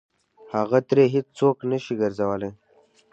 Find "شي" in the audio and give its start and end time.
1.83-1.93